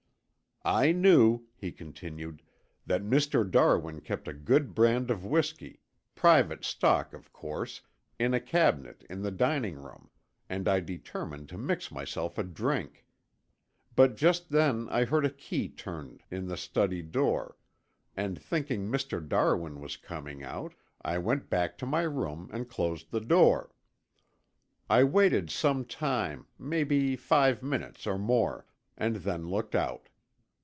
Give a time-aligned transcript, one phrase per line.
[0.63, 2.43] "I knew," he continued,
[2.85, 3.49] "that Mr.
[3.49, 5.79] Darwin kept a good brand of whisky,
[6.13, 7.81] private stock of course,
[8.19, 10.11] in a cabinet in the dining room,
[10.47, 13.07] and I determined to mix myself a drink.
[13.95, 17.57] But just then I heard the key turned in the study door
[18.15, 19.27] and thinking Mr.
[19.27, 23.73] Darwin was coming out, I went back to my room and closed the door.
[24.87, 30.07] I waited some time, maybe five minutes or more, and then looked out.